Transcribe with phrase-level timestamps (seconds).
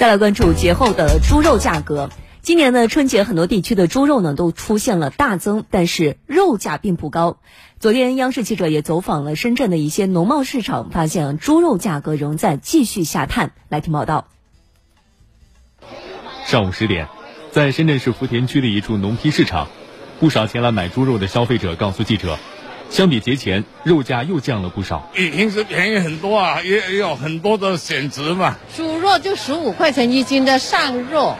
[0.00, 2.08] 再来关注节后的猪肉价格。
[2.40, 7.36] 今年的春节，很多地区的猪肉呢都出现了大增，但是肉价并不高。
[7.80, 13.52] 昨天，央视记者也走访了深圳的一些农贸市场，发现猪肉价格仍在继续下探。
[13.68, 14.28] 来听报道。
[16.46, 17.08] 上午十点，
[17.50, 19.68] 在深圳市福田区的一处农批市场，
[20.18, 22.38] 不少前来买猪肉的消费者告诉记者。
[22.90, 25.08] 相比节前，肉价又降了不少。
[25.14, 28.56] 比平时便宜很多啊，也也有很多的选择嘛。
[28.76, 31.36] 猪肉就十五块钱一斤的上肉，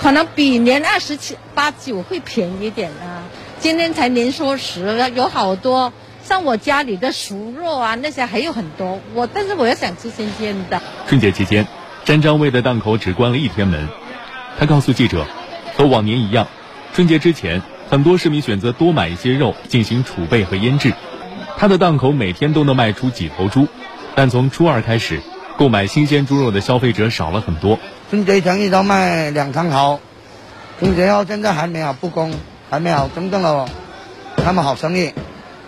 [0.00, 3.22] 可能比年二十七八九会便宜点啊。
[3.60, 5.92] 今天才年初十，有好多
[6.24, 8.98] 像我家里的熟肉啊，那些还有很多。
[9.14, 10.82] 我但是我要想吃新鲜的。
[11.06, 11.68] 春节期间，
[12.04, 13.88] 詹张卫的档口只关了一天门。
[14.58, 15.26] 他告诉记者，
[15.76, 16.48] 和往年一样，
[16.92, 17.62] 春节之前。
[17.92, 20.94] 很多市民选择多买一些肉进行储备和腌制，
[21.58, 23.68] 他的档口每天都能卖出几头猪，
[24.14, 25.20] 但从初二开始，
[25.58, 27.78] 购买新鲜猪肉的消费者少了很多。
[28.08, 30.00] 春节前一周卖两三头，
[30.78, 32.32] 春节后现在还没有复工，
[32.70, 33.68] 还没有真正的
[34.42, 35.12] 那么好生意，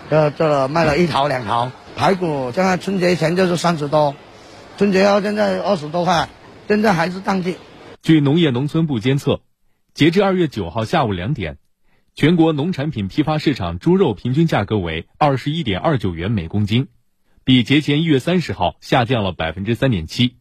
[0.09, 1.71] 就这卖了一头两头。
[1.95, 4.15] 排骨现在春节前就是三十多，
[4.79, 6.27] 春节后现在二十多块，
[6.67, 7.57] 现在还是淡季。
[8.01, 9.41] 据农业农村部监测，
[9.93, 11.57] 截至二月九号下午两点。
[12.17, 16.87] 全国农产品批发市场猪肉平均价格为二十一点二九元每公斤，
[17.43, 20.37] 比节前一月三十号下降了百分之三点七。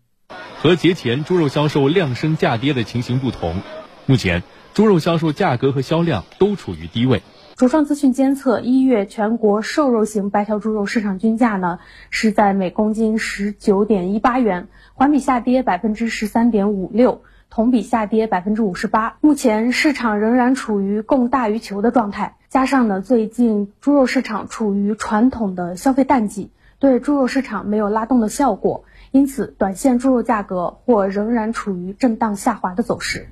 [0.57, 3.61] 和节前猪肉销售量升价跌的情形不同，
[4.07, 7.23] 目前猪肉销售价格和销量都处于低位。
[7.57, 17.25] 主创资讯监测，一月全国瘦肉型白条猪肉市场均价呢是在每公斤十九点一八元，环比下跌百分之十三点五六。
[17.51, 33.29] 同比下跌百分之五十八，目前市场仍然处于供大于求的状态，加上呢最近猪肉市场处于传统的消费淡季，对猪肉市场没有拉动的效果，因此短线猪肉价格或仍然处于震荡下滑的走势。